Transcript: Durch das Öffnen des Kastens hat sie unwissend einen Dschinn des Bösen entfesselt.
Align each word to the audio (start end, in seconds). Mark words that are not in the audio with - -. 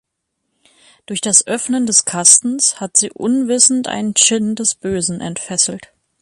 Durch 1.05 1.21
das 1.21 1.45
Öffnen 1.45 1.85
des 1.85 2.05
Kastens 2.05 2.79
hat 2.81 2.97
sie 2.97 3.11
unwissend 3.11 3.87
einen 3.87 4.15
Dschinn 4.15 4.55
des 4.55 4.73
Bösen 4.73 5.21
entfesselt. 5.21 5.93